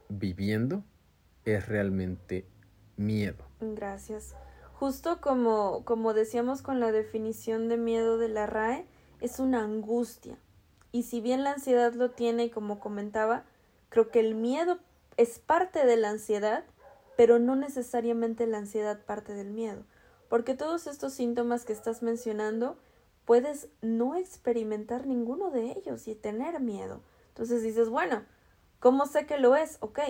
[0.08, 0.82] viviendo
[1.44, 2.46] es realmente
[2.96, 3.44] miedo.
[3.60, 4.34] Gracias.
[4.72, 8.86] Justo como, como decíamos con la definición de miedo de la RAE,
[9.20, 10.38] es una angustia.
[10.92, 13.44] Y si bien la ansiedad lo tiene, como comentaba,
[13.88, 14.78] creo que el miedo
[15.16, 16.64] es parte de la ansiedad,
[17.16, 19.84] pero no necesariamente la ansiedad parte del miedo.
[20.28, 22.78] Porque todos estos síntomas que estás mencionando,
[23.24, 27.00] puedes no experimentar ninguno de ellos y tener miedo.
[27.28, 28.24] Entonces dices, bueno,
[28.80, 29.76] ¿cómo sé que lo es?
[29.80, 30.00] Ok,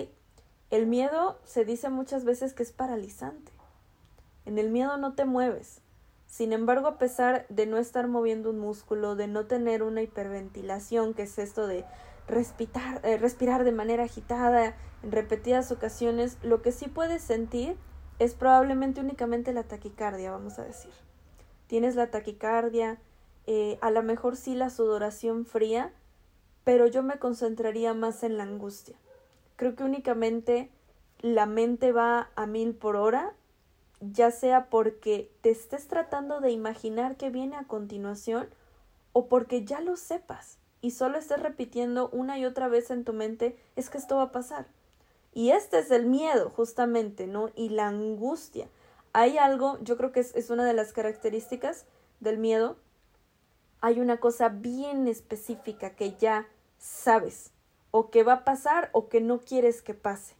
[0.71, 3.51] el miedo se dice muchas veces que es paralizante.
[4.45, 5.81] En el miedo no te mueves,
[6.31, 11.13] sin embargo, a pesar de no estar moviendo un músculo, de no tener una hiperventilación,
[11.13, 11.83] que es esto de
[12.25, 17.75] respirar, eh, respirar de manera agitada en repetidas ocasiones, lo que sí puedes sentir
[18.17, 20.93] es probablemente únicamente la taquicardia, vamos a decir.
[21.67, 22.97] Tienes la taquicardia,
[23.45, 25.91] eh, a lo mejor sí la sudoración fría,
[26.63, 28.95] pero yo me concentraría más en la angustia.
[29.57, 30.69] Creo que únicamente
[31.19, 33.33] la mente va a mil por hora
[34.01, 38.49] ya sea porque te estés tratando de imaginar qué viene a continuación
[39.13, 43.13] o porque ya lo sepas y solo estés repitiendo una y otra vez en tu
[43.13, 44.65] mente es que esto va a pasar.
[45.33, 47.51] Y este es el miedo, justamente, ¿no?
[47.55, 48.67] Y la angustia.
[49.13, 51.85] Hay algo, yo creo que es, es una de las características
[52.19, 52.77] del miedo.
[53.79, 56.47] Hay una cosa bien específica que ya
[56.79, 57.51] sabes,
[57.91, 60.35] o que va a pasar o que no quieres que pase.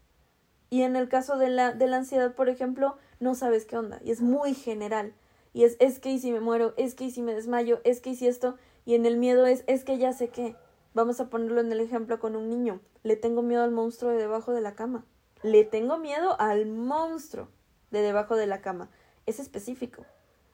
[0.73, 3.99] Y en el caso de la, de la ansiedad, por ejemplo, no sabes qué onda.
[4.05, 5.13] Y es muy general.
[5.53, 7.99] Y es, es que y si me muero, es que y si me desmayo, es
[7.99, 8.55] que y si esto.
[8.85, 10.55] Y en el miedo es, es que ya sé qué.
[10.93, 12.79] Vamos a ponerlo en el ejemplo con un niño.
[13.03, 15.03] Le tengo miedo al monstruo de debajo de la cama.
[15.43, 17.49] Le tengo miedo al monstruo
[17.91, 18.89] de debajo de la cama.
[19.25, 20.05] Es específico.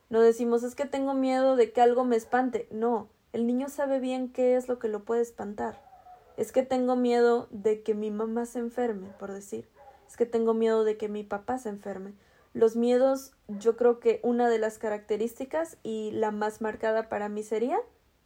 [0.09, 2.67] No decimos es que tengo miedo de que algo me espante.
[2.71, 5.79] No, el niño sabe bien qué es lo que lo puede espantar.
[6.37, 9.67] Es que tengo miedo de que mi mamá se enferme, por decir
[10.07, 12.13] es que tengo miedo de que mi papá se enferme.
[12.53, 17.43] Los miedos, yo creo que una de las características y la más marcada para mí
[17.43, 17.77] sería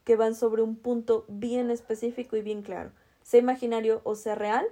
[0.04, 2.92] que van sobre un punto bien específico y bien claro.
[3.24, 4.66] Sea imaginario o sea real,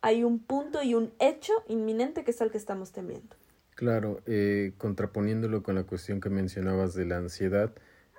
[0.00, 3.36] hay un punto y un hecho inminente que es el que estamos temiendo.
[3.74, 7.72] Claro, eh, contraponiéndolo con la cuestión que mencionabas de la ansiedad,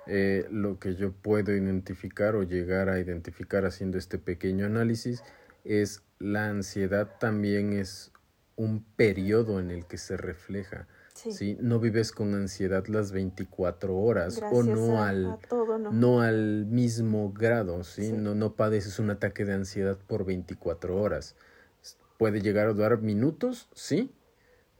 [0.06, 5.22] eh, lo que yo puedo identificar o llegar a identificar haciendo este pequeño análisis
[5.64, 8.12] es la ansiedad también es
[8.58, 10.86] un periodo en el que se refleja.
[11.14, 11.56] Sí.
[11.60, 15.38] No vives con ansiedad las 24 horas o no al
[15.90, 16.20] ¿no?
[16.20, 18.12] al mismo grado, ¿sí?
[18.12, 21.34] No no padeces un ataque de ansiedad por 24 horas.
[22.18, 24.12] Puede llegar a durar minutos, sí.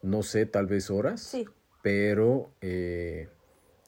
[0.02, 1.20] No sé, tal vez horas.
[1.20, 1.46] Sí.
[1.82, 3.28] Pero eh,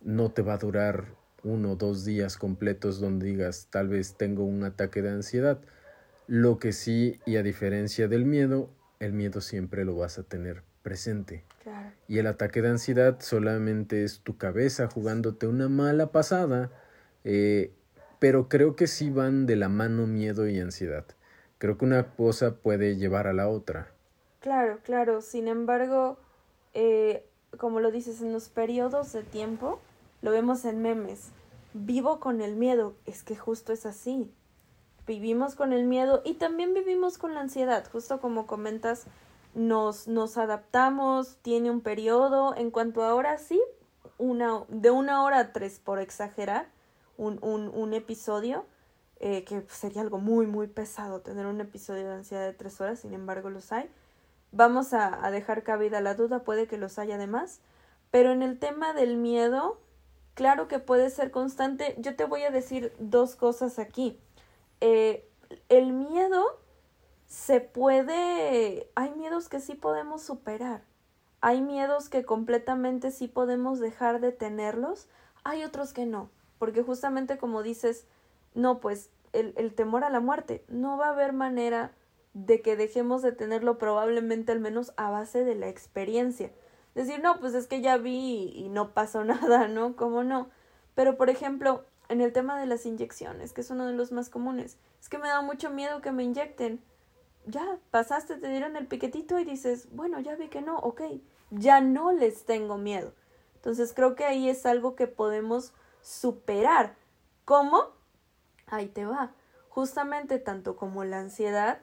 [0.02, 4.44] no te va a durar uno o dos días completos donde digas tal vez tengo
[4.44, 5.60] un ataque de ansiedad.
[6.26, 10.62] Lo que sí, y a diferencia del miedo, el miedo siempre lo vas a tener
[10.82, 11.42] presente.
[12.06, 16.70] Y el ataque de ansiedad solamente es tu cabeza jugándote una mala pasada,
[17.24, 17.72] eh,
[18.18, 21.04] pero creo que sí van de la mano miedo y ansiedad.
[21.58, 23.92] Creo que una cosa puede llevar a la otra.
[24.40, 25.20] Claro, claro.
[25.22, 26.18] Sin embargo,
[26.74, 27.24] eh,
[27.56, 29.80] como lo dices, en los periodos de tiempo,
[30.22, 31.30] lo vemos en memes.
[31.72, 32.94] Vivo con el miedo.
[33.06, 34.30] Es que justo es así.
[35.10, 37.84] Vivimos con el miedo y también vivimos con la ansiedad.
[37.90, 39.06] Justo como comentas,
[39.54, 42.54] nos, nos adaptamos, tiene un periodo.
[42.54, 43.60] En cuanto a ahora sí,
[44.18, 46.68] una, de una hora a tres, por exagerar,
[47.16, 48.64] un, un, episodio,
[49.18, 53.00] eh, que sería algo muy, muy pesado tener un episodio de ansiedad de tres horas,
[53.00, 53.90] sin embargo los hay.
[54.52, 57.62] Vamos a, a dejar cabida la duda, puede que los haya de más,
[58.12, 59.80] pero en el tema del miedo,
[60.34, 61.96] claro que puede ser constante.
[61.98, 64.16] Yo te voy a decir dos cosas aquí.
[64.80, 65.28] Eh,
[65.68, 66.44] el miedo
[67.26, 70.82] se puede, hay miedos que sí podemos superar,
[71.40, 75.08] hay miedos que completamente sí podemos dejar de tenerlos,
[75.44, 78.06] hay otros que no, porque justamente como dices,
[78.54, 81.92] no, pues el, el temor a la muerte, no va a haber manera
[82.32, 86.52] de que dejemos de tenerlo probablemente al menos a base de la experiencia.
[86.94, 89.96] Decir, no, pues es que ya vi y no pasó nada, ¿no?
[89.96, 90.48] ¿Cómo no?
[90.94, 94.28] Pero, por ejemplo, en el tema de las inyecciones, que es uno de los más
[94.28, 96.82] comunes, es que me da mucho miedo que me inyecten
[97.46, 101.02] ya pasaste, te dieron el piquetito y dices, bueno, ya vi que no, ok,
[101.50, 103.12] ya no les tengo miedo.
[103.56, 106.96] Entonces creo que ahí es algo que podemos superar.
[107.44, 107.82] ¿Cómo?
[108.66, 109.32] Ahí te va.
[109.68, 111.80] Justamente tanto como la ansiedad,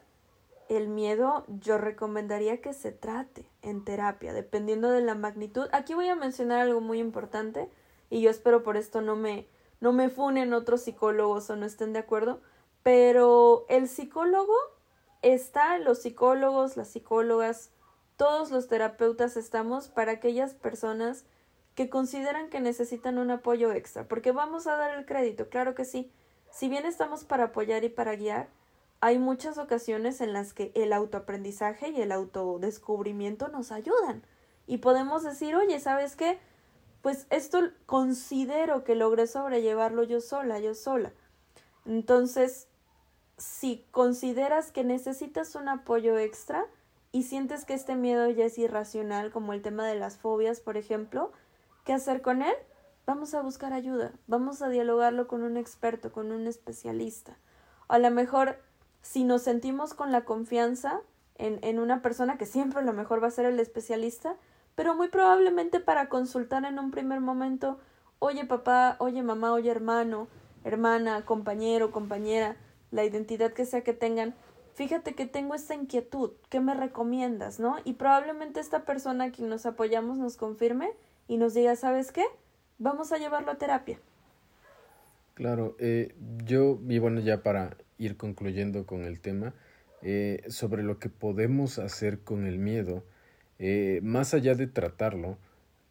[0.70, 5.68] el miedo yo recomendaría que se trate en terapia, dependiendo de la magnitud.
[5.72, 7.70] Aquí voy a mencionar algo muy importante
[8.10, 9.48] y yo espero por esto no me
[9.80, 12.42] no me funen otros psicólogos o no estén de acuerdo,
[12.84, 14.56] pero el psicólogo
[15.22, 17.72] está los psicólogos, las psicólogas,
[18.16, 21.26] todos los terapeutas estamos para aquellas personas
[21.76, 25.86] que consideran que necesitan un apoyo extra, porque vamos a dar el crédito, claro que
[25.86, 26.12] sí.
[26.50, 28.48] Si bien estamos para apoyar y para guiar,
[29.00, 34.24] hay muchas ocasiones en las que el autoaprendizaje y el autodescubrimiento nos ayudan.
[34.66, 36.40] Y podemos decir, oye, ¿sabes qué?
[37.08, 41.14] Pues esto considero que logré sobrellevarlo yo sola, yo sola.
[41.86, 42.68] Entonces,
[43.38, 46.66] si consideras que necesitas un apoyo extra
[47.14, 50.76] y sientes que este miedo ya es irracional, como el tema de las fobias, por
[50.76, 51.32] ejemplo,
[51.86, 52.56] ¿qué hacer con él?
[53.06, 57.38] Vamos a buscar ayuda, vamos a dialogarlo con un experto, con un especialista.
[57.88, 58.60] A lo mejor,
[59.02, 61.00] si nos sentimos con la confianza
[61.36, 64.36] en, en una persona que siempre a lo mejor va a ser el especialista,
[64.78, 67.80] pero muy probablemente para consultar en un primer momento,
[68.20, 70.28] oye papá, oye mamá, oye hermano,
[70.64, 72.56] hermana, compañero, compañera,
[72.92, 74.36] la identidad que sea que tengan,
[74.76, 77.60] fíjate que tengo esta inquietud, ¿qué me recomiendas?
[77.60, 77.78] ¿No?
[77.86, 80.92] Y probablemente esta persona a quien nos apoyamos nos confirme
[81.28, 82.26] y nos diga, ¿sabes qué?
[82.78, 83.98] Vamos a llevarlo a terapia.
[85.34, 86.14] Claro, eh,
[86.46, 89.56] yo, y bueno, ya para ir concluyendo con el tema,
[90.04, 93.04] eh, sobre lo que podemos hacer con el miedo,
[93.60, 95.38] eh, más allá de tratarlo,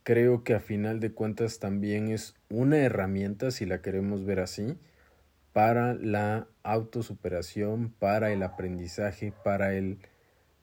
[0.03, 4.79] creo que a final de cuentas también es una herramienta, si la queremos ver así,
[5.53, 9.99] para la autosuperación, para el aprendizaje, para el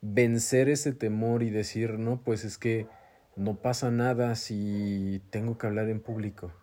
[0.02, 2.88] vencer ese temor y decir, no, pues es que
[3.36, 6.54] no pasa nada si tengo que hablar en público,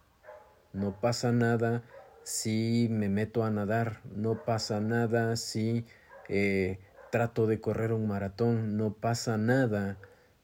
[0.73, 1.83] no pasa nada
[2.23, 5.85] si me meto a nadar, no pasa nada si
[6.29, 6.79] eh,
[7.11, 9.99] trato de correr un maratón, no pasa nada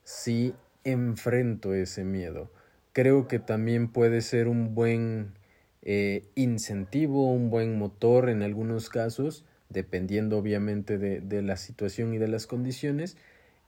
[0.06, 2.48] si enfrento ese miedo.
[2.92, 5.34] Creo que también puede ser un buen
[5.82, 12.18] eh, incentivo, un buen motor en algunos casos, dependiendo obviamente de, de la situación y
[12.18, 13.16] de las condiciones,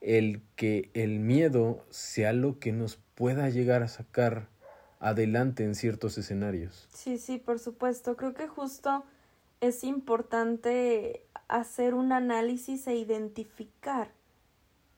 [0.00, 4.48] el que el miedo sea lo que nos pueda llegar a sacar
[5.00, 6.88] adelante en ciertos escenarios.
[6.94, 8.16] Sí, sí, por supuesto.
[8.16, 9.04] Creo que justo
[9.60, 14.12] es importante hacer un análisis e identificar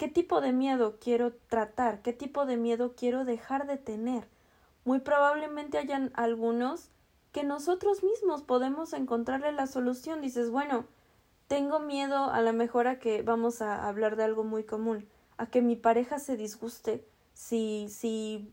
[0.00, 4.26] qué tipo de miedo quiero tratar, qué tipo de miedo quiero dejar de tener.
[4.86, 6.88] Muy probablemente hayan algunos
[7.32, 10.22] que nosotros mismos podemos encontrarle la solución.
[10.22, 10.86] Dices, bueno,
[11.48, 15.50] tengo miedo a la mejor a que vamos a hablar de algo muy común, a
[15.50, 18.50] que mi pareja se disguste si, si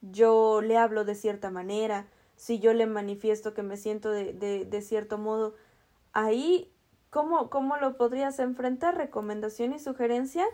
[0.00, 4.64] yo le hablo de cierta manera, si yo le manifiesto que me siento de, de,
[4.64, 5.56] de cierto modo,
[6.14, 6.72] ahí,
[7.10, 8.96] ¿cómo, ¿cómo lo podrías enfrentar?
[8.96, 10.46] Recomendación y sugerencia,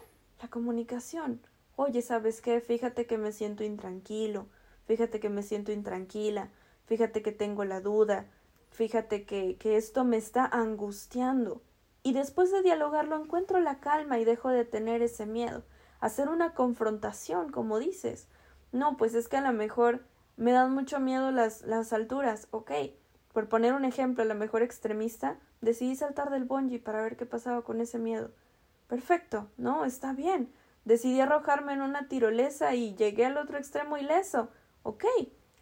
[0.42, 1.40] la comunicación.
[1.76, 2.60] Oye, ¿sabes qué?
[2.60, 4.48] Fíjate que me siento intranquilo,
[4.86, 6.50] fíjate que me siento intranquila,
[6.86, 8.26] fíjate que tengo la duda,
[8.70, 11.62] fíjate que, que esto me está angustiando.
[12.02, 15.62] Y después de dialogarlo encuentro la calma y dejo de tener ese miedo.
[16.00, 18.26] Hacer una confrontación, como dices.
[18.72, 20.04] No, pues es que a lo mejor
[20.36, 22.48] me dan mucho miedo las, las alturas.
[22.50, 22.72] Ok,
[23.32, 27.26] por poner un ejemplo, a lo mejor extremista, decidí saltar del bungee para ver qué
[27.26, 28.32] pasaba con ese miedo.
[28.92, 30.52] Perfecto, no, está bien.
[30.84, 34.50] Decidí arrojarme en una tirolesa y llegué al otro extremo ileso.
[34.82, 35.06] Ok,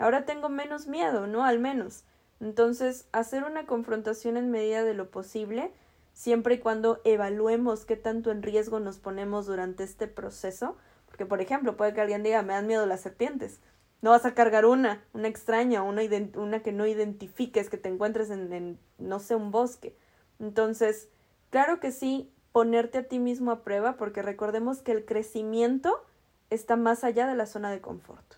[0.01, 1.45] ahora tengo menos miedo, ¿no?
[1.45, 2.03] Al menos.
[2.41, 5.73] Entonces, hacer una confrontación en medida de lo posible,
[6.13, 10.77] siempre y cuando evaluemos qué tanto en riesgo nos ponemos durante este proceso,
[11.07, 13.61] porque por ejemplo, puede que alguien diga, me dan miedo las serpientes.
[14.03, 16.03] No vas a cargar una, una extraña, una,
[16.35, 19.97] una que no identifiques, que te encuentres en, en, no sé, un bosque.
[20.41, 21.09] Entonces,
[21.51, 26.05] claro que sí, ponerte a ti mismo a prueba, porque recordemos que el crecimiento
[26.51, 28.35] está más allá de la zona de confort.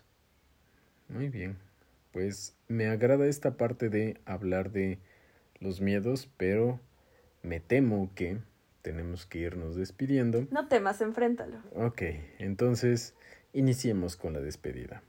[1.09, 1.57] Muy bien.
[2.11, 4.99] Pues me agrada esta parte de hablar de
[5.59, 6.79] los miedos, pero
[7.41, 8.37] me temo que
[8.83, 10.45] tenemos que irnos despidiendo.
[10.51, 11.57] No temas, enfréntalo.
[11.73, 12.03] Ok,
[12.37, 13.15] entonces
[13.53, 15.01] iniciemos con la despedida.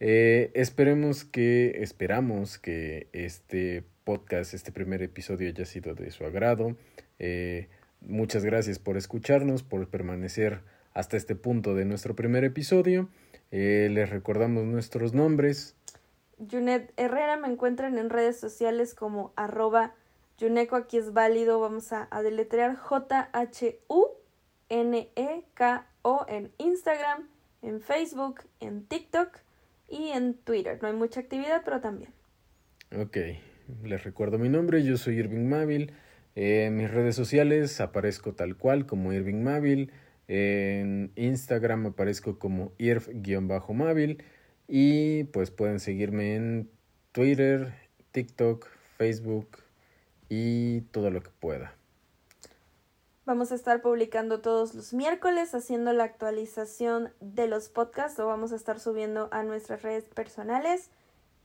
[0.00, 6.76] Eh, esperemos que, esperamos que este podcast, este primer episodio haya sido de su agrado.
[7.18, 7.68] Eh,
[8.00, 10.62] muchas gracias por escucharnos, por permanecer
[10.94, 13.08] hasta este punto de nuestro primer episodio.
[13.50, 15.74] Eh, les recordamos nuestros nombres.
[16.50, 19.94] Junet Herrera me encuentran en redes sociales como arroba
[20.38, 23.76] Yuneco aquí es válido, vamos a, a deletrear J-H-U-N-E-K-O
[26.28, 27.26] en Instagram,
[27.62, 29.38] en Facebook, en TikTok
[29.88, 30.78] y en Twitter.
[30.82, 32.12] No hay mucha actividad, pero también.
[32.94, 33.16] Ok,
[33.84, 35.48] les recuerdo mi nombre, yo soy Irving
[36.36, 39.90] En mis redes sociales aparezco tal cual como Irving Mávil.
[40.28, 44.22] En Instagram aparezco como irv-mávil.
[44.68, 46.70] Y pues pueden seguirme en
[47.12, 47.72] Twitter,
[48.12, 48.68] TikTok,
[48.98, 49.58] Facebook
[50.28, 51.74] y todo lo que pueda.
[53.24, 58.52] Vamos a estar publicando todos los miércoles, haciendo la actualización de los podcasts, lo vamos
[58.52, 60.90] a estar subiendo a nuestras redes personales.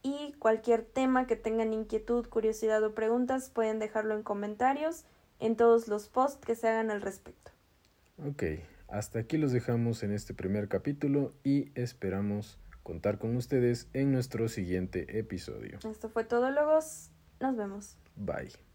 [0.03, 5.05] Y cualquier tema que tengan inquietud, curiosidad o preguntas, pueden dejarlo en comentarios
[5.39, 7.51] en todos los posts que se hagan al respecto.
[8.25, 8.43] Ok,
[8.87, 14.47] hasta aquí los dejamos en este primer capítulo y esperamos contar con ustedes en nuestro
[14.49, 15.79] siguiente episodio.
[15.89, 17.09] Esto fue todo, Logos.
[17.39, 17.97] Nos vemos.
[18.15, 18.70] Bye.